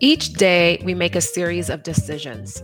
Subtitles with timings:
[0.00, 2.62] Each day, we make a series of decisions.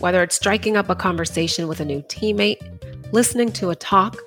[0.00, 4.18] Whether it's striking up a conversation with a new teammate, listening to a talk,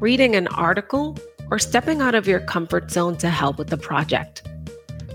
[0.00, 1.16] reading an article,
[1.48, 4.42] or stepping out of your comfort zone to help with the project.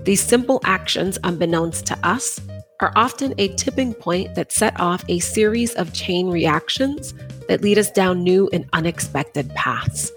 [0.04, 2.40] These simple actions, unbeknownst to us,
[2.80, 7.12] are often a tipping point that set off a series of chain reactions
[7.48, 10.10] that lead us down new and unexpected paths.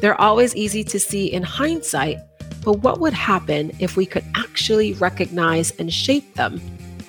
[0.00, 2.18] They're always easy to see in hindsight,
[2.66, 6.60] but what would happen if we could actually recognize and shape them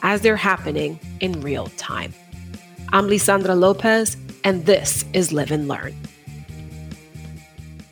[0.03, 2.13] as they're happening in real time?
[2.93, 5.95] I'm Lisandra Lopez, and this is Live and Learn.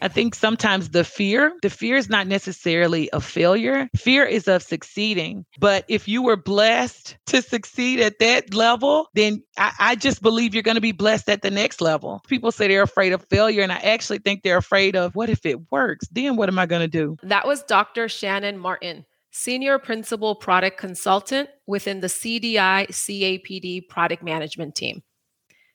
[0.06, 3.90] I think sometimes the fear, the fear is not necessarily of failure.
[3.96, 5.48] Fear is of succeeding.
[5.60, 10.54] But if you were blessed to succeed at that level, then I, I just believe
[10.54, 12.22] you're going to be blessed at the next level.
[12.28, 15.44] People say they're afraid of failure, and I actually think they're afraid of what if
[15.44, 16.08] it works?
[16.12, 17.18] Then what am I going to do?
[17.24, 18.08] That was Dr.
[18.08, 19.08] Shannon Martin.
[19.32, 25.02] Senior Principal Product Consultant within the CDI CAPD product management team.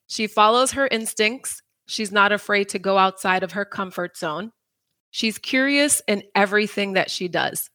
[0.06, 4.52] She follows her instincts She's not afraid to go outside of her comfort zone.
[5.10, 7.68] She's curious in everything that she does.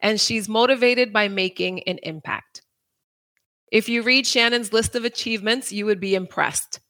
[0.00, 2.60] And she's motivated by making an impact.
[3.72, 6.80] If you read Shannon's list of achievements, you would be impressed.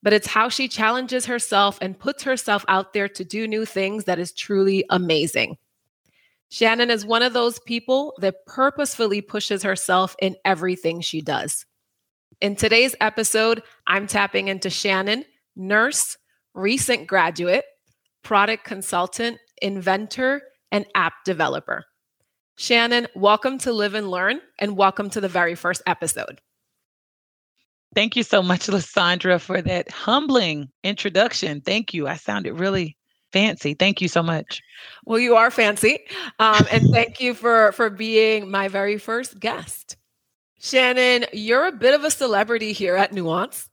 [0.00, 4.04] But it's how she challenges herself and puts herself out there to do new things
[4.04, 5.56] that is truly amazing.
[6.48, 11.66] Shannon is one of those people that purposefully pushes herself in everything she does.
[12.40, 15.24] In today's episode, I'm tapping into Shannon
[15.58, 16.16] nurse,
[16.54, 17.64] recent graduate,
[18.22, 21.84] product consultant, inventor, and app developer.
[22.56, 26.40] Shannon, welcome to Live and Learn, and welcome to the very first episode.
[27.94, 31.60] Thank you so much, Lysandra, for that humbling introduction.
[31.60, 32.06] Thank you.
[32.06, 32.96] I sounded really
[33.32, 33.74] fancy.
[33.74, 34.60] Thank you so much.
[35.04, 36.00] Well, you are fancy,
[36.38, 39.96] um, and thank you for for being my very first guest.
[40.60, 43.68] Shannon, you're a bit of a celebrity here at Nuance.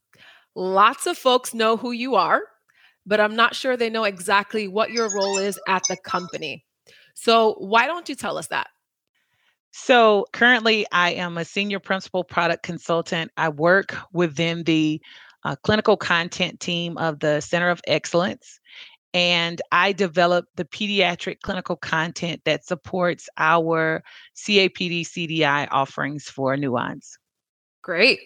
[0.55, 2.41] Lots of folks know who you are,
[3.05, 6.65] but I'm not sure they know exactly what your role is at the company.
[7.13, 8.67] So, why don't you tell us that?
[9.71, 13.31] So, currently, I am a senior principal product consultant.
[13.35, 15.01] I work within the
[15.43, 18.59] uh, clinical content team of the Center of Excellence,
[19.13, 24.03] and I develop the pediatric clinical content that supports our
[24.35, 27.17] CAPD CDI offerings for Nuance.
[27.81, 28.19] Great.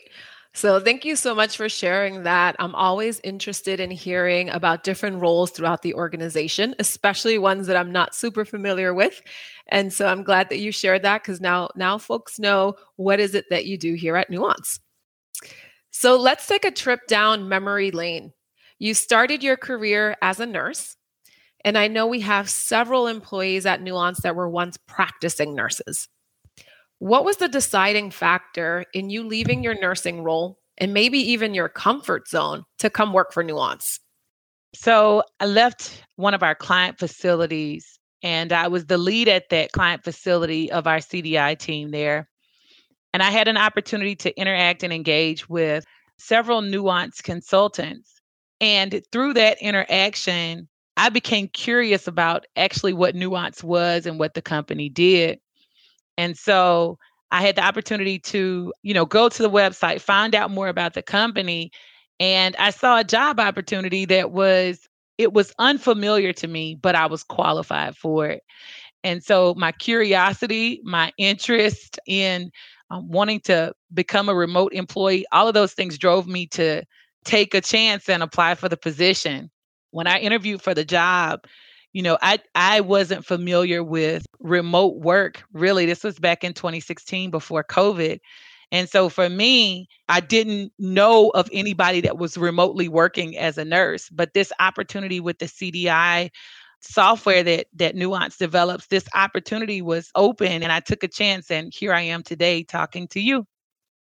[0.56, 2.56] So, thank you so much for sharing that.
[2.60, 7.92] I'm always interested in hearing about different roles throughout the organization, especially ones that I'm
[7.92, 9.22] not super familiar with.
[9.68, 13.36] And so I'm glad that you shared that because now now folks know what is
[13.36, 14.80] it that you do here at Nuance.
[15.92, 18.34] So, let's take a trip down memory lane.
[18.80, 20.96] You started your career as a nurse,
[21.64, 26.10] and I know we have several employees at Nuance that were once practicing nurses.
[27.00, 31.70] What was the deciding factor in you leaving your nursing role and maybe even your
[31.70, 34.00] comfort zone to come work for Nuance?
[34.76, 39.72] So I left one of our client facilities and I was the lead at that
[39.72, 42.30] client facility of our CDI team there.
[43.14, 45.86] And I had an opportunity to interact and engage with
[46.18, 48.22] several Nuance consultants.
[48.60, 50.68] And through that interaction,
[50.98, 55.40] I became curious about actually what Nuance was and what the company did.
[56.20, 56.98] And so
[57.32, 60.94] I had the opportunity to, you know, go to the website, find out more about
[60.94, 61.72] the company,
[62.20, 64.86] and I saw a job opportunity that was
[65.18, 68.44] it was unfamiliar to me, but I was qualified for it.
[69.06, 72.52] And so my curiosity, my interest in
[72.92, 76.84] um, wanting to become a remote employee, all of those things drove me to
[77.24, 79.50] take a chance and apply for the position.
[79.92, 81.46] When I interviewed for the job,
[82.00, 85.44] you know, I I wasn't familiar with remote work.
[85.52, 88.20] Really, this was back in 2016 before COVID.
[88.72, 93.66] And so for me, I didn't know of anybody that was remotely working as a
[93.66, 96.30] nurse, but this opportunity with the CDI
[96.80, 101.74] software that that Nuance develops, this opportunity was open and I took a chance and
[101.76, 103.46] here I am today talking to you.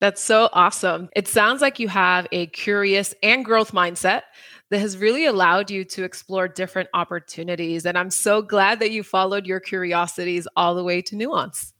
[0.00, 1.08] That's so awesome.
[1.16, 4.22] It sounds like you have a curious and growth mindset
[4.70, 7.86] that has really allowed you to explore different opportunities.
[7.86, 11.72] And I'm so glad that you followed your curiosities all the way to nuance.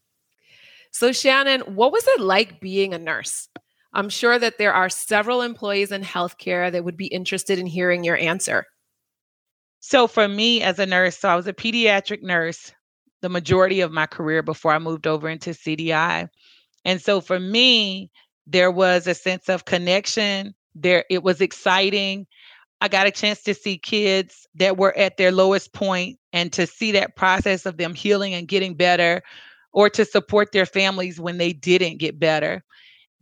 [0.93, 3.49] So, Shannon, what was it like being a nurse?
[3.93, 8.03] I'm sure that there are several employees in healthcare that would be interested in hearing
[8.03, 8.65] your answer.
[9.81, 12.73] So, for me as a nurse, so I was a pediatric nurse
[13.23, 16.29] the majority of my career before I moved over into CDI.
[16.87, 18.13] And so, for me,
[18.49, 20.55] there was a sense of connection.
[20.77, 22.27] There, it was exciting.
[22.81, 26.67] I got a chance to see kids that were at their lowest point and to
[26.67, 29.23] see that process of them healing and getting better
[29.73, 32.63] or to support their families when they didn't get better.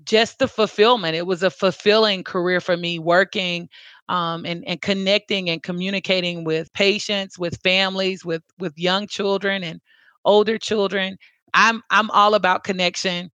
[0.04, 1.16] Just the fulfillment.
[1.16, 3.68] It was a fulfilling career for me working
[4.08, 9.80] um, and, and connecting and communicating with patients, with families, with with young children and
[10.24, 11.16] older children.
[11.54, 13.30] I'm I'm all about connection.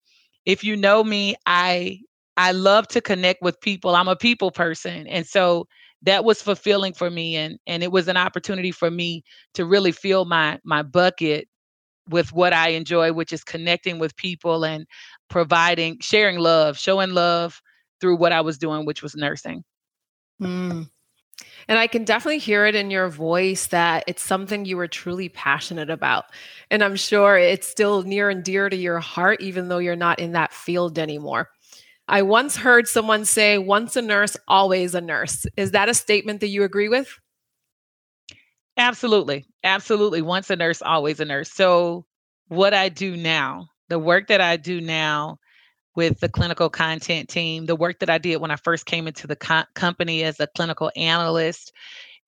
[0.48, 2.00] If you know me, I
[2.38, 3.94] I love to connect with people.
[3.94, 5.06] I'm a people person.
[5.06, 5.66] And so
[6.02, 9.22] that was fulfilling for me and and it was an opportunity for me
[9.54, 11.48] to really fill my my bucket
[12.08, 14.86] with what I enjoy, which is connecting with people and
[15.28, 17.60] providing, sharing love, showing love
[18.00, 19.62] through what I was doing, which was nursing.
[20.40, 20.88] Mm.
[21.68, 25.28] And I can definitely hear it in your voice that it's something you were truly
[25.28, 26.26] passionate about.
[26.70, 30.18] And I'm sure it's still near and dear to your heart, even though you're not
[30.18, 31.50] in that field anymore.
[32.08, 35.46] I once heard someone say, once a nurse, always a nurse.
[35.56, 37.18] Is that a statement that you agree with?
[38.76, 39.44] Absolutely.
[39.64, 40.22] Absolutely.
[40.22, 41.50] Once a nurse, always a nurse.
[41.52, 42.06] So,
[42.48, 45.38] what I do now, the work that I do now
[45.98, 49.26] with the clinical content team, the work that I did when I first came into
[49.26, 51.72] the co- company as a clinical analyst,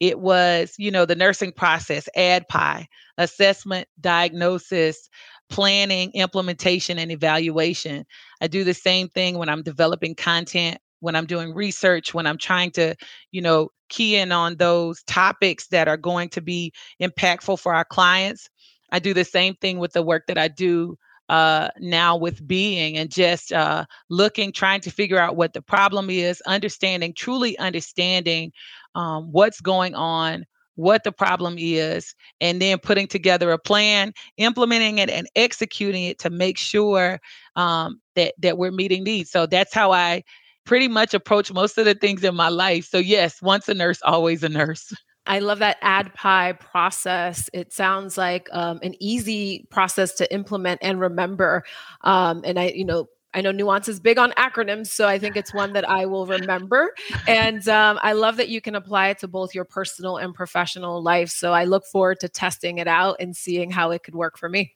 [0.00, 5.08] it was, you know, the nursing process, ADPIE, assessment, diagnosis,
[5.50, 8.04] planning, implementation, and evaluation.
[8.40, 12.38] I do the same thing when I'm developing content when I'm doing research, when I'm
[12.38, 12.96] trying to,
[13.30, 17.84] you know, key in on those topics that are going to be impactful for our
[17.84, 18.50] clients.
[18.90, 20.98] I do the same thing with the work that I do
[21.30, 26.10] uh, now with being and just uh, looking, trying to figure out what the problem
[26.10, 28.52] is, understanding, truly understanding
[28.96, 30.44] um, what's going on,
[30.74, 36.18] what the problem is, and then putting together a plan, implementing it, and executing it
[36.18, 37.20] to make sure
[37.54, 39.30] um, that that we're meeting needs.
[39.30, 40.24] So that's how I
[40.66, 42.86] pretty much approach most of the things in my life.
[42.86, 44.92] So, yes, once a nurse, always a nurse.
[45.26, 47.50] I love that ad ADPIE process.
[47.52, 51.64] It sounds like um, an easy process to implement and remember.
[52.02, 55.36] Um, and I, you know, I know nuance is big on acronyms, so I think
[55.36, 56.92] it's one that I will remember.
[57.28, 61.00] And um, I love that you can apply it to both your personal and professional
[61.00, 61.30] life.
[61.30, 64.48] So I look forward to testing it out and seeing how it could work for
[64.48, 64.74] me.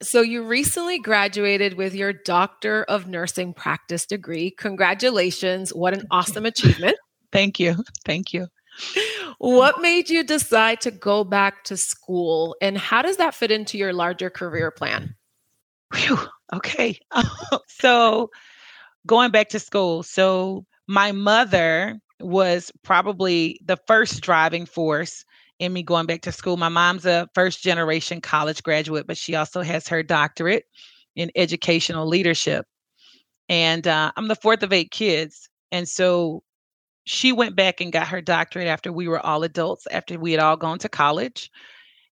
[0.00, 4.52] So, you recently graduated with your Doctor of Nursing Practice degree.
[4.52, 5.74] Congratulations.
[5.74, 6.96] What an awesome achievement.
[7.32, 7.82] Thank you.
[8.04, 8.46] Thank you.
[9.38, 13.78] What made you decide to go back to school and how does that fit into
[13.78, 15.14] your larger career plan?
[15.94, 16.18] Whew.
[16.52, 16.98] Okay.
[17.68, 18.30] so,
[19.06, 20.02] going back to school.
[20.02, 25.24] So, my mother was probably the first driving force
[25.58, 26.56] in me going back to school.
[26.56, 30.64] My mom's a first generation college graduate, but she also has her doctorate
[31.16, 32.66] in educational leadership.
[33.48, 35.48] And uh, I'm the fourth of eight kids.
[35.72, 36.42] And so
[37.08, 40.40] she went back and got her doctorate after we were all adults, after we had
[40.40, 41.50] all gone to college.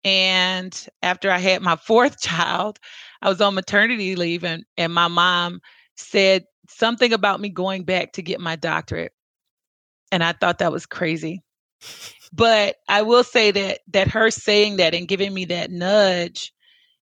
[0.04, 2.78] And after I had my fourth child,
[3.22, 5.62] I was on maternity leave, and, and my mom
[5.96, 9.14] said something about me going back to get my doctorate.
[10.12, 11.42] And I thought that was crazy.
[12.34, 16.54] But I will say that that her saying that and giving me that nudge,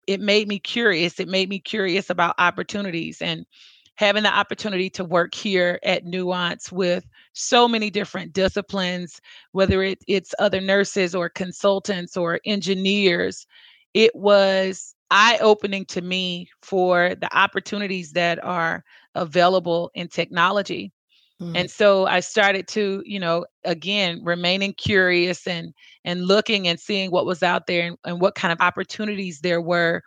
[0.07, 1.19] it made me curious.
[1.19, 3.45] It made me curious about opportunities and
[3.97, 9.21] having the opportunity to work here at Nuance with so many different disciplines,
[9.53, 13.47] whether it, it's other nurses or consultants or engineers.
[13.95, 18.83] It was eye opening to me for the opportunities that are
[19.15, 20.93] available in technology.
[21.41, 21.57] Mm-hmm.
[21.57, 25.75] And so I started to, you know, again, remaining curious and
[26.05, 29.61] and looking and seeing what was out there and, and what kind of opportunities there
[29.61, 30.03] were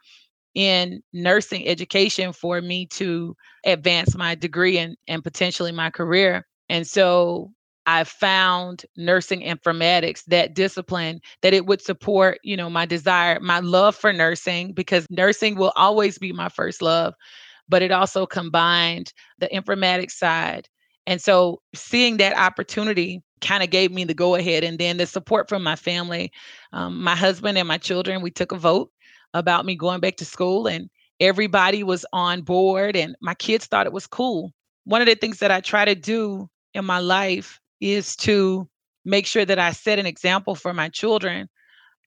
[0.55, 6.45] in nursing education for me to advance my degree and, and potentially my career.
[6.69, 7.51] And so
[7.85, 13.59] I found nursing informatics, that discipline, that it would support, you know, my desire, my
[13.59, 17.13] love for nursing, because nursing will always be my first love.
[17.69, 20.67] But it also combined the informatics side
[21.07, 24.63] and so seeing that opportunity kind of gave me the go ahead.
[24.63, 26.31] And then the support from my family,
[26.73, 28.91] um, my husband and my children, we took a vote
[29.33, 33.85] about me going back to school, and everybody was on board, and my kids thought
[33.85, 34.51] it was cool.
[34.85, 38.67] One of the things that I try to do in my life is to
[39.03, 41.47] make sure that I set an example for my children.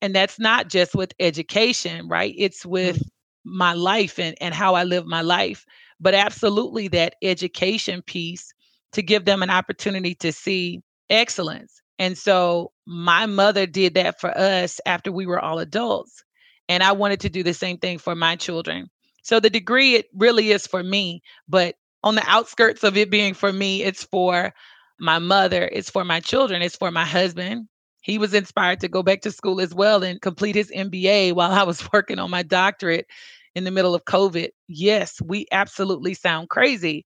[0.03, 2.35] And that's not just with education, right?
[2.37, 3.59] It's with mm-hmm.
[3.59, 5.65] my life and, and how I live my life.
[6.01, 8.53] But absolutely that education piece
[8.93, 11.83] to give them an opportunity to see excellence.
[11.99, 16.23] And so my mother did that for us after we were all adults.
[16.69, 18.89] And I wanted to do the same thing for my children.
[19.23, 23.35] So the degree, it really is for me, but on the outskirts of it being
[23.35, 24.53] for me, it's for
[25.01, 27.69] my mother, it's for my children, it's for my husband.
[28.03, 31.53] He was inspired to go back to school as well and complete his MBA while
[31.53, 33.07] I was working on my doctorate.
[33.55, 34.51] in the middle of COVID.
[34.69, 37.05] Yes, we absolutely sound crazy,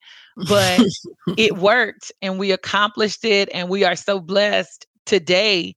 [0.48, 0.80] but
[1.38, 3.48] it worked and we accomplished it.
[3.54, 5.74] And we are so blessed today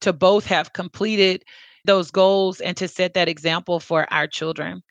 [0.00, 1.44] to both have completed
[1.84, 4.82] those goals and to set that example for our children.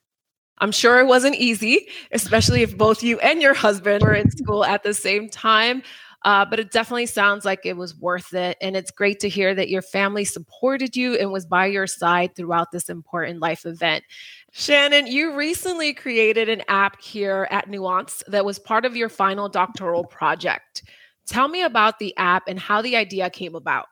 [0.59, 4.63] I'm sure it wasn't easy, especially if both you and your husband were in school
[4.63, 5.83] at the same time.
[6.23, 8.57] Uh, but it definitely sounds like it was worth it.
[8.59, 12.35] And it's great to hear that your family supported you and was by your side
[12.35, 14.03] throughout this important life event.
[14.51, 19.49] Shannon, you recently created an app here at Nuance that was part of your final
[19.49, 20.83] doctoral project.
[21.27, 23.85] Tell me about the app and how the idea came about.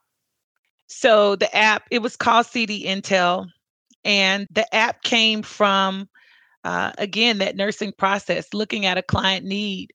[0.88, 3.48] So, the app, it was called CD Intel,
[4.04, 6.08] and the app came from,
[6.64, 9.92] uh, again, that nursing process, looking at a client need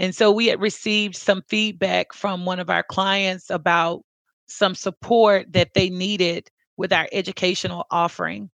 [0.00, 4.02] and so we had received some feedback from one of our clients about
[4.48, 6.48] some support that they needed
[6.78, 8.48] with our educational offering.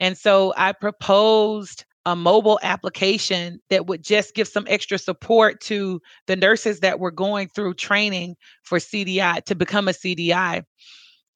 [0.00, 6.00] And so I proposed a mobile application that would just give some extra support to
[6.26, 8.34] the nurses that were going through training
[8.64, 10.64] for CDI to become a CDI.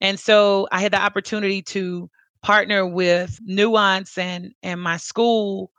[0.01, 2.09] And so I had the opportunity to
[2.41, 5.71] partner with Nuance and and my school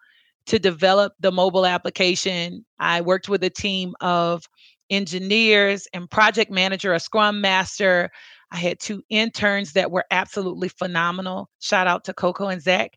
[0.46, 2.64] to develop the mobile application.
[2.78, 4.44] I worked with a team of
[4.90, 8.10] engineers and project manager, a scrum master.
[8.50, 11.50] I had two interns that were absolutely phenomenal.
[11.60, 12.92] Shout out to Coco and Zach.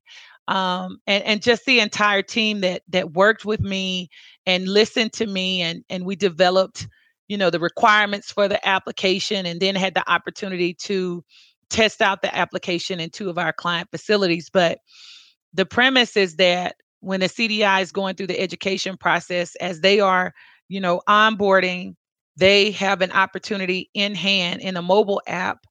[0.47, 4.09] Um, and, and just the entire team that that worked with me
[4.45, 6.87] and listened to me and and we developed
[7.27, 11.23] you know the requirements for the application and then had the opportunity to
[11.71, 14.79] test out the application in two of our client facilities but
[15.53, 19.99] the premise is that when a CDI is going through the education process, as they
[19.99, 20.33] are,
[20.69, 21.95] you know, onboarding,
[22.37, 25.65] they have an opportunity in hand in a mobile app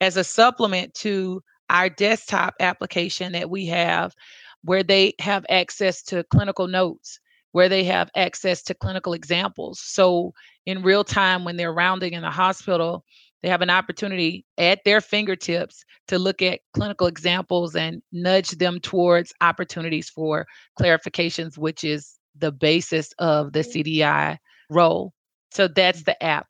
[0.00, 4.14] as a supplement to our desktop application that we have,
[4.62, 7.18] where they have access to clinical notes,
[7.52, 9.80] where they have access to clinical examples.
[9.80, 10.32] So,
[10.66, 13.04] in real time, when they're rounding in the hospital,
[13.42, 18.80] they have an opportunity at their fingertips to look at clinical examples and nudge them
[18.80, 20.46] towards opportunities for
[20.78, 23.80] clarifications, which is the basis of the mm-hmm.
[23.80, 24.38] CDI
[24.70, 25.12] role.
[25.52, 26.46] So that's the app.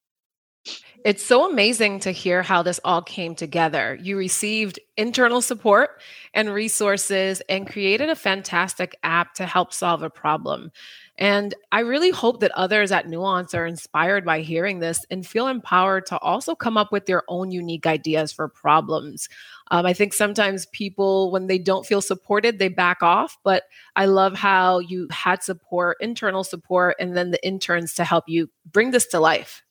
[1.04, 3.96] It's so amazing to hear how this all came together.
[4.02, 6.02] You received internal support
[6.34, 10.72] and resources and created a fantastic app to help solve a problem.
[11.18, 15.48] And I really hope that others at Nuance are inspired by hearing this and feel
[15.48, 19.28] empowered to also come up with their own unique ideas for problems.
[19.70, 23.38] Um, I think sometimes people, when they don't feel supported, they back off.
[23.44, 23.62] But
[23.94, 28.50] I love how you had support, internal support, and then the interns to help you
[28.70, 29.62] bring this to life.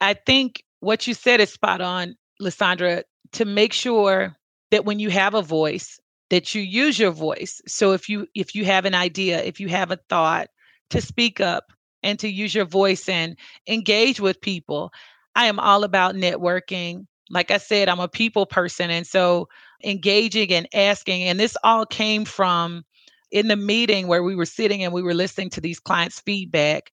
[0.00, 4.36] I think what you said is spot on, Lysandra, to make sure
[4.70, 5.98] that when you have a voice,
[6.30, 7.60] that you use your voice.
[7.66, 10.48] So if you if you have an idea, if you have a thought,
[10.90, 14.92] to speak up and to use your voice and engage with people.
[15.34, 17.06] I am all about networking.
[17.30, 18.90] Like I said, I'm a people person.
[18.90, 19.48] And so
[19.84, 22.84] engaging and asking, and this all came from
[23.30, 26.90] in the meeting where we were sitting and we were listening to these clients' feedback.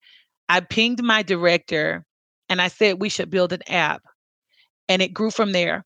[0.50, 2.06] I pinged my director
[2.50, 4.04] and I said we should build an app.
[4.88, 5.86] And it grew from there.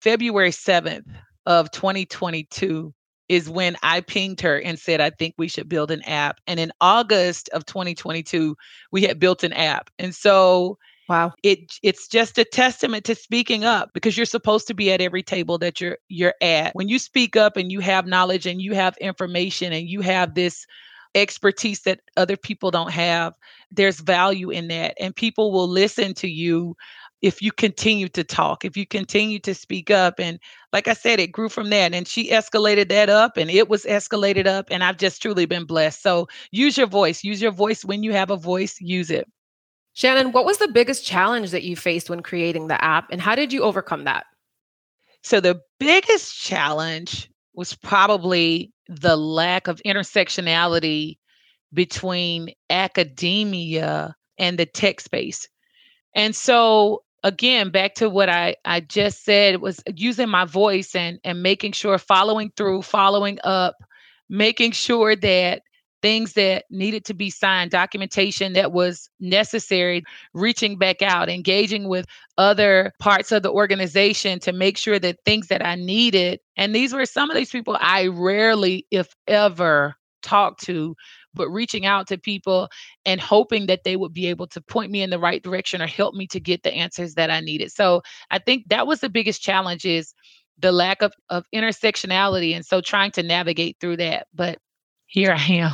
[0.00, 1.06] February 7th
[1.46, 2.92] of 2022,
[3.28, 6.40] is when I pinged her and said, I think we should build an app.
[6.46, 8.56] And in August of 2022,
[8.92, 9.90] we had built an app.
[9.98, 10.78] And so
[11.08, 15.00] wow, it it's just a testament to speaking up because you're supposed to be at
[15.00, 16.74] every table that you're you're at.
[16.74, 20.34] When you speak up and you have knowledge and you have information and you have
[20.34, 20.66] this
[21.14, 23.34] expertise that other people don't have,
[23.70, 24.94] there's value in that.
[25.00, 26.76] And people will listen to you
[27.24, 30.20] if you continue to talk, if you continue to speak up.
[30.20, 30.38] And
[30.74, 31.94] like I said, it grew from that.
[31.94, 34.66] And she escalated that up and it was escalated up.
[34.70, 36.02] And I've just truly been blessed.
[36.02, 37.24] So use your voice.
[37.24, 39.26] Use your voice when you have a voice, use it.
[39.94, 43.34] Shannon, what was the biggest challenge that you faced when creating the app and how
[43.34, 44.26] did you overcome that?
[45.22, 51.16] So the biggest challenge was probably the lack of intersectionality
[51.72, 55.48] between academia and the tech space.
[56.14, 61.18] And so again back to what i i just said was using my voice and
[61.24, 63.74] and making sure following through following up
[64.28, 65.62] making sure that
[66.02, 70.04] things that needed to be signed documentation that was necessary
[70.34, 72.04] reaching back out engaging with
[72.36, 76.92] other parts of the organization to make sure that things that i needed and these
[76.92, 80.94] were some of these people i rarely if ever talked to
[81.34, 82.68] but reaching out to people
[83.04, 85.86] and hoping that they would be able to point me in the right direction or
[85.86, 87.72] help me to get the answers that I needed.
[87.72, 90.14] So I think that was the biggest challenge is
[90.58, 92.54] the lack of, of intersectionality.
[92.54, 94.26] And so trying to navigate through that.
[94.34, 94.58] But
[95.06, 95.72] here I am.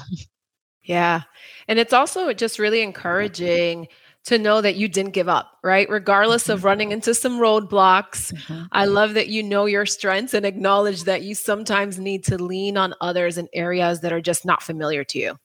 [0.82, 1.22] Yeah.
[1.68, 3.86] And it's also just really encouraging
[4.24, 5.88] to know that you didn't give up, right?
[5.88, 6.66] Regardless of mm-hmm.
[6.66, 8.32] running into some roadblocks.
[8.32, 8.64] Mm-hmm.
[8.72, 12.76] I love that you know your strengths and acknowledge that you sometimes need to lean
[12.76, 15.38] on others in areas that are just not familiar to you.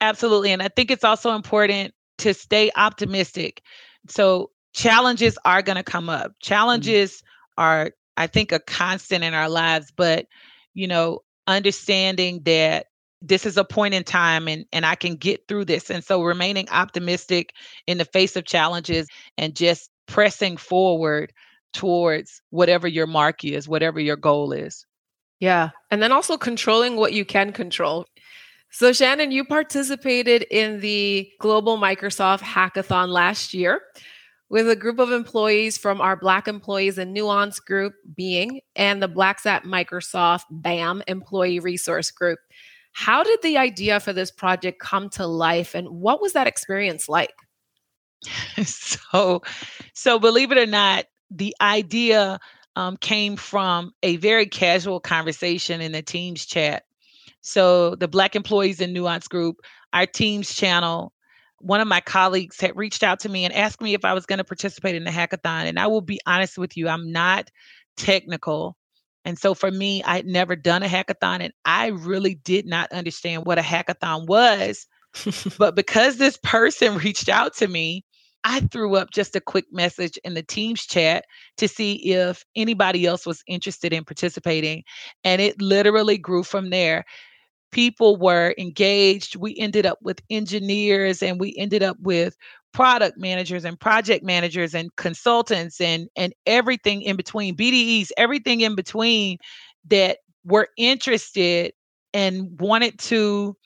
[0.00, 0.52] Absolutely.
[0.52, 3.62] And I think it's also important to stay optimistic.
[4.08, 6.30] So, challenges are going to come up.
[6.30, 6.42] Mm-hmm.
[6.42, 7.62] Challenges mm-hmm.
[7.62, 10.26] are, I think, a constant in our lives, but,
[10.74, 12.86] you know, understanding that
[13.20, 15.90] this is a point in time and and I can get through this.
[15.90, 17.52] And so remaining optimistic
[17.86, 21.32] in the face of challenges and just pressing forward
[21.72, 24.86] towards whatever your mark is, whatever your goal is.
[25.40, 25.70] Yeah.
[25.90, 28.06] And then also controlling what you can control.
[28.70, 33.80] So, Shannon, you participated in the Global Microsoft Hackathon last year
[34.50, 39.08] with a group of employees from our Black Employees and Nuance group, Being, and the
[39.08, 42.38] Blacks at Microsoft BAM Employee Resource Group.
[42.92, 47.08] How did the idea for this project come to life, and what was that experience
[47.08, 47.34] like?
[48.64, 49.42] so,
[49.94, 52.38] so believe it or not, the idea
[52.76, 56.84] um, came from a very casual conversation in the Teams chat
[57.48, 59.56] so the Black Employees in Nuance Group,
[59.92, 61.12] our Teams channel,
[61.60, 64.26] one of my colleagues had reached out to me and asked me if I was
[64.26, 65.64] going to participate in the hackathon.
[65.64, 67.50] And I will be honest with you, I'm not
[67.96, 68.76] technical.
[69.24, 73.46] And so for me, I'd never done a hackathon and I really did not understand
[73.46, 74.86] what a hackathon was.
[75.58, 78.04] but because this person reached out to me,
[78.44, 81.24] I threw up just a quick message in the Teams chat
[81.56, 84.84] to see if anybody else was interested in participating.
[85.24, 87.04] And it literally grew from there
[87.70, 89.36] people were engaged.
[89.36, 92.36] We ended up with engineers and we ended up with
[92.72, 98.74] product managers and project managers and consultants and and everything in between BDEs, everything in
[98.74, 99.38] between
[99.88, 101.72] that were interested
[102.14, 103.56] and wanted to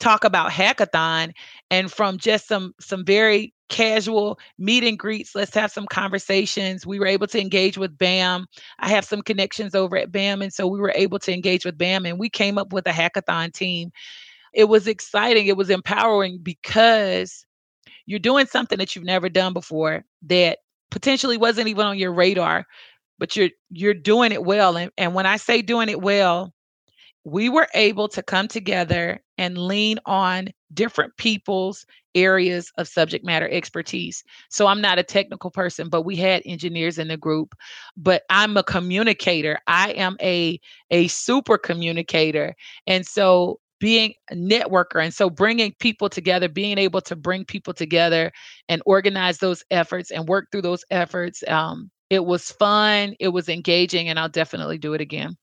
[0.00, 1.32] talk about hackathon
[1.70, 5.34] and from just some some very casual meet and greets.
[5.34, 6.86] Let's have some conversations.
[6.86, 8.46] We were able to engage with BAM.
[8.78, 10.42] I have some connections over at BAM.
[10.42, 12.92] And so we were able to engage with BAM and we came up with a
[12.92, 13.90] hackathon team.
[14.52, 15.46] It was exciting.
[15.46, 17.44] It was empowering because
[18.06, 20.58] you're doing something that you've never done before that
[20.90, 22.64] potentially wasn't even on your radar,
[23.18, 24.76] but you're you're doing it well.
[24.76, 26.54] And, and when I say doing it well,
[27.24, 31.84] we were able to come together and lean on different people's
[32.16, 34.24] areas of subject matter expertise.
[34.48, 37.54] So I'm not a technical person, but we had engineers in the group,
[37.96, 39.60] but I'm a communicator.
[39.68, 40.58] I am a
[40.90, 42.56] a super communicator.
[42.86, 47.74] And so being a networker and so bringing people together being able to bring people
[47.74, 48.32] together
[48.70, 53.50] and organize those efforts and work through those efforts um, it was fun it was
[53.50, 55.36] engaging and i'll definitely do it again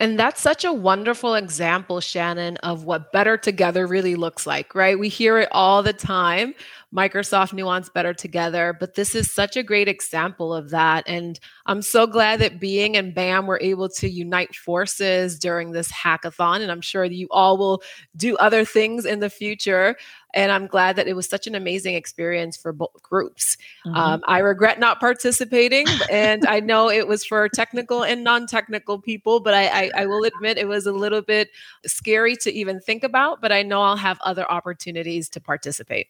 [0.00, 4.98] and that's such a wonderful example, Shannon, of what better together really looks like, right?
[4.98, 6.54] We hear it all the time
[6.94, 11.04] Microsoft Nuance Better Together, but this is such a great example of that.
[11.06, 15.92] And I'm so glad that Being and BAM were able to unite forces during this
[15.92, 16.60] hackathon.
[16.60, 17.82] And I'm sure you all will
[18.16, 19.96] do other things in the future.
[20.38, 23.56] And I'm glad that it was such an amazing experience for both groups.
[23.84, 23.96] Mm-hmm.
[23.96, 29.00] Um, I regret not participating, and I know it was for technical and non technical
[29.00, 31.48] people, but I, I, I will admit it was a little bit
[31.86, 36.06] scary to even think about, but I know I'll have other opportunities to participate.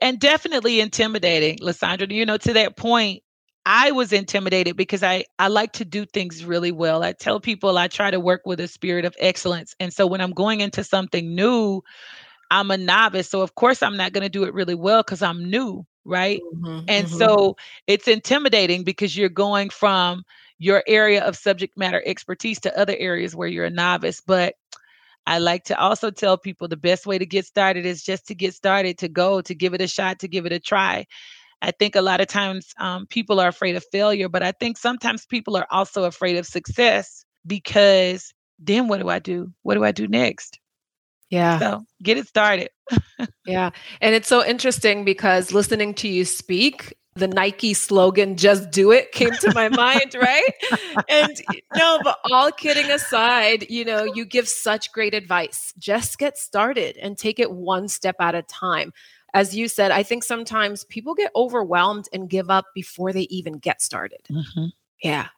[0.00, 2.08] And definitely intimidating, Lysandra.
[2.08, 3.22] You know, to that point,
[3.66, 7.02] I was intimidated because I I like to do things really well.
[7.02, 9.76] I tell people I try to work with a spirit of excellence.
[9.78, 11.82] And so when I'm going into something new,
[12.50, 13.28] I'm a novice.
[13.28, 16.40] So of course I'm not going to do it really well cuz I'm new, right?
[16.54, 17.16] Mm-hmm, and mm-hmm.
[17.18, 17.56] so
[17.86, 20.24] it's intimidating because you're going from
[20.58, 24.54] your area of subject matter expertise to other areas where you're a novice, but
[25.26, 28.34] I like to also tell people the best way to get started is just to
[28.34, 31.06] get started, to go, to give it a shot, to give it a try.
[31.60, 34.78] I think a lot of times um, people are afraid of failure, but I think
[34.78, 39.52] sometimes people are also afraid of success because then what do I do?
[39.62, 40.58] What do I do next?
[41.30, 41.58] Yeah.
[41.58, 42.70] So get it started.
[43.46, 43.70] yeah.
[44.00, 49.12] And it's so interesting because listening to you speak, the Nike slogan, just do it,
[49.12, 50.50] came to my mind, right?
[51.08, 51.40] And
[51.76, 55.74] no, but all kidding aside, you know, you give such great advice.
[55.78, 58.92] Just get started and take it one step at a time.
[59.34, 63.54] As you said, I think sometimes people get overwhelmed and give up before they even
[63.54, 64.20] get started.
[64.30, 64.66] Mm-hmm.
[65.02, 65.28] Yeah.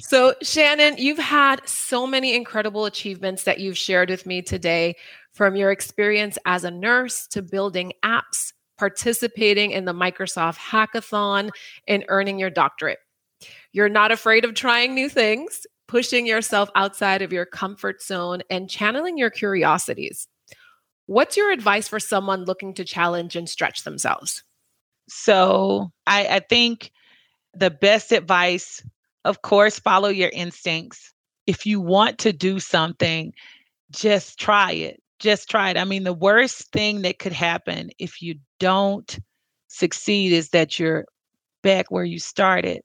[0.00, 4.96] So, Shannon, you've had so many incredible achievements that you've shared with me today
[5.32, 8.52] from your experience as a nurse to building apps
[8.82, 11.50] participating in the Microsoft Hackathon,
[11.86, 12.98] and earning your doctorate.
[13.72, 18.68] You're not afraid of trying new things, pushing yourself outside of your comfort zone and
[18.68, 20.26] channeling your curiosities.
[21.06, 24.42] What's your advice for someone looking to challenge and stretch themselves?
[25.08, 26.90] So, I, I think
[27.54, 28.82] the best advice,
[29.24, 31.12] of course, follow your instincts.
[31.46, 33.32] If you want to do something,
[33.90, 35.02] just try it.
[35.18, 35.76] Just try it.
[35.76, 39.18] I mean, the worst thing that could happen if you don't
[39.68, 41.04] succeed is that you're
[41.62, 42.82] back where you started.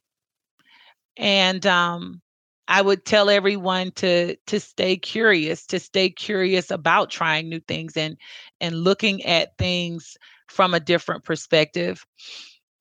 [1.17, 2.21] And um,
[2.67, 7.97] I would tell everyone to to stay curious, to stay curious about trying new things
[7.97, 8.17] and
[8.61, 12.05] and looking at things from a different perspective.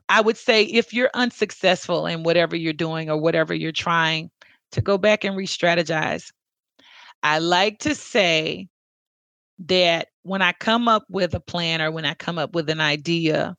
[0.09, 4.31] I would say if you're unsuccessful in whatever you're doing or whatever you're trying,
[4.73, 6.33] to go back and re-strategize.
[7.23, 8.69] I like to say
[9.61, 12.81] that when I come up with a plan or when I come up with an
[12.81, 13.57] idea,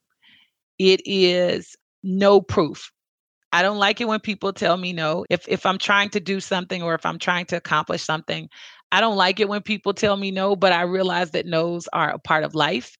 [0.77, 2.91] it is no proof.
[3.51, 5.25] I don't like it when people tell me no.
[5.29, 8.49] If if I'm trying to do something or if I'm trying to accomplish something,
[8.91, 12.09] I don't like it when people tell me no, but I realize that no's are
[12.09, 12.95] a part of life.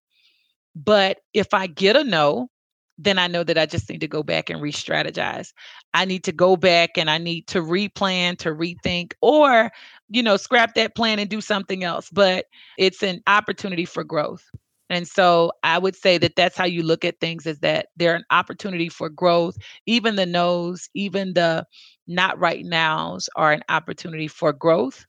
[0.75, 2.49] But if I get a no,
[2.97, 5.53] then I know that I just need to go back and re-strategize.
[5.93, 9.71] I need to go back and I need to replan, to rethink, or
[10.09, 12.09] you know, scrap that plan and do something else.
[12.09, 12.45] But
[12.77, 14.43] it's an opportunity for growth.
[14.89, 18.15] And so I would say that that's how you look at things is that they're
[18.15, 19.57] an opportunity for growth.
[19.85, 21.65] Even the no's, even the
[22.07, 25.05] not right nows are an opportunity for growth.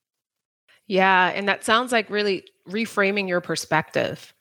[0.88, 1.29] Yeah.
[1.29, 4.35] And that sounds like really reframing your perspective.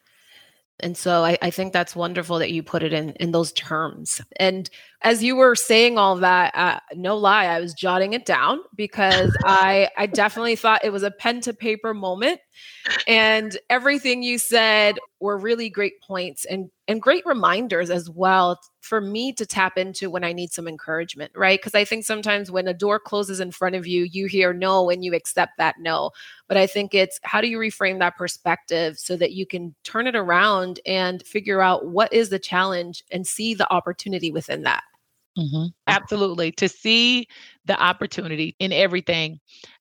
[0.80, 4.22] And so I, I, think that's wonderful that you put it in in those terms.
[4.40, 4.70] And
[5.02, 9.36] as you were saying all that, uh, no lie, I was jotting it down because
[9.46, 12.40] I I definitely thought it was a pen to paper moment.
[13.08, 19.02] And everything you said were really great points and and great reminders as well for
[19.02, 21.60] me to tap into when I need some encouragement, right?
[21.60, 24.90] Because I think sometimes when a door closes in front of you, you hear no
[24.90, 26.12] and you accept that no.
[26.48, 30.08] But I think it's how do you reframe that perspective so that you can turn
[30.08, 34.84] it around and figure out what is the challenge and see the opportunity within that.
[35.38, 35.68] Mm-hmm.
[35.88, 36.52] Absolutely.
[36.54, 37.28] To see
[37.66, 39.40] the opportunity in everything.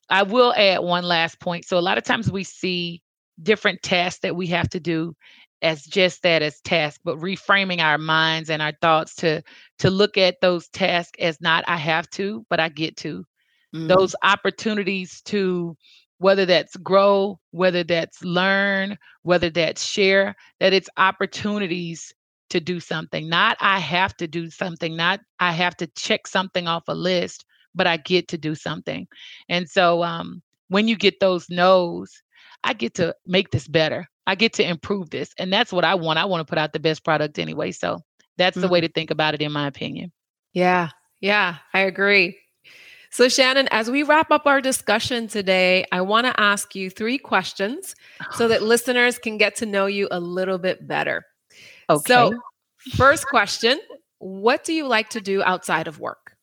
[0.09, 1.65] I will add one last point.
[1.65, 3.03] So, a lot of times we see
[3.43, 5.15] different tasks that we have to do
[5.63, 9.43] as just that as tasks but reframing our minds and our thoughts to
[9.79, 13.25] to look at those tasks as not i have to but i get to
[13.75, 13.89] mm.
[13.89, 15.77] those opportunities to
[16.19, 22.13] whether that's grow whether that's learn whether that's share that it's opportunities
[22.51, 26.69] to do something not i have to do something not i have to check something
[26.69, 29.07] off a list but i get to do something
[29.49, 32.23] and so um when you get those no's
[32.67, 34.09] I get to make this better.
[34.27, 35.33] I get to improve this.
[35.39, 36.19] And that's what I want.
[36.19, 37.71] I want to put out the best product anyway.
[37.71, 38.01] So
[38.37, 38.63] that's mm-hmm.
[38.63, 38.87] the way mm-hmm.
[38.87, 40.13] to think about it, in my opinion.
[40.53, 40.91] Yeah.
[41.21, 41.57] Yeah.
[41.73, 42.37] I agree.
[43.11, 47.19] So, Shannon, as we wrap up our discussion today, I want to ask you three
[47.19, 47.95] questions
[48.33, 51.25] so that listeners can get to know you a little bit better.
[51.89, 52.03] Okay.
[52.07, 52.33] So,
[52.93, 53.79] first question
[54.19, 56.37] What do you like to do outside of work?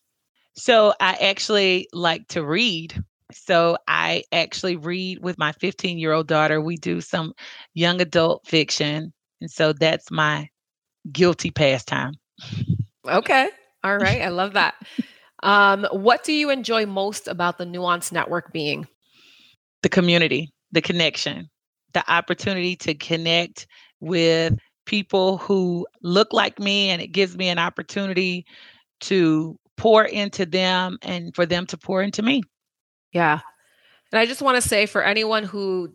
[0.56, 2.94] So, I actually like to read.
[3.32, 6.60] So I actually read with my 15 year old daughter.
[6.60, 7.32] We do some
[7.72, 9.12] young adult fiction.
[9.40, 10.48] And so that's my
[11.10, 12.12] guilty pastime.
[13.06, 13.48] Okay.
[13.82, 14.22] All right.
[14.22, 14.74] I love that.
[15.42, 18.88] Um, what do you enjoy most about the Nuance Network being?
[19.82, 21.50] The community, the connection,
[21.92, 23.66] the opportunity to connect
[24.00, 28.46] with people who look like me, and it gives me an opportunity
[29.00, 32.42] to pour into them and for them to pour into me.
[33.12, 33.40] Yeah.
[34.12, 35.92] And I just want to say for anyone who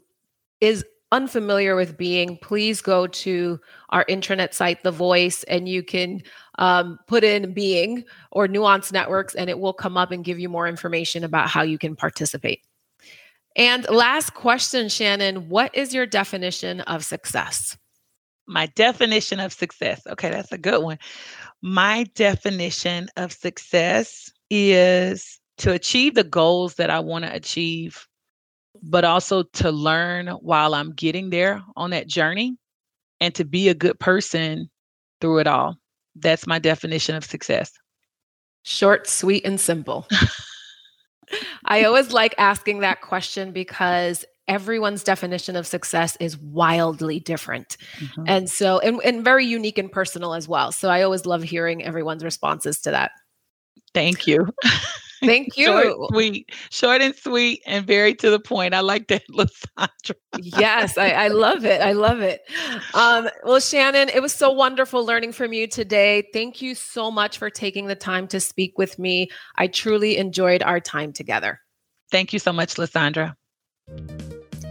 [0.62, 6.22] is unfamiliar with being, please go to our intranet site, The Voice, and you can
[6.58, 10.50] um, put in being or nuance networks, and it will come up and give you
[10.50, 12.62] more information about how you can participate.
[13.56, 17.78] And last question, Shannon What is your definition of success?
[18.50, 20.02] My definition of success.
[20.08, 20.98] Okay, that's a good one.
[21.62, 28.08] My definition of success is to achieve the goals that I want to achieve,
[28.82, 32.58] but also to learn while I'm getting there on that journey
[33.22, 34.68] and to be a good person
[35.22, 35.78] through it all.
[36.16, 37.72] That's my definition of success.
[38.64, 40.08] Short, sweet, and simple.
[41.66, 47.78] I always like asking that question because everyone's definition of success is wildly different.
[48.00, 48.24] Mm-hmm.
[48.28, 50.72] And so, and, and very unique and personal as well.
[50.74, 53.12] So I always love hearing everyone's responses to that.
[53.94, 54.50] Thank you.
[55.22, 55.66] Thank you.
[55.66, 58.74] Short, sweet, short and sweet, and very to the point.
[58.74, 60.16] I like that, Lysandra.
[60.40, 61.82] yes, I, I, love it.
[61.82, 62.42] I love it.
[62.94, 66.28] Um, well, Shannon, it was so wonderful learning from you today.
[66.34, 69.30] Thank you so much for taking the time to speak with me.
[69.58, 71.60] I truly enjoyed our time together.
[72.12, 73.36] Thank you so much, Lysandra.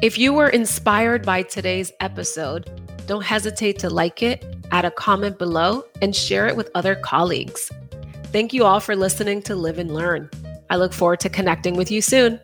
[0.01, 2.71] If you were inspired by today's episode,
[3.09, 7.73] don't hesitate to like it, add a comment below, and share it with other colleagues.
[8.27, 10.31] Thank you all for listening to Live and Learn.
[10.71, 12.39] I look forward to connecting with you soon.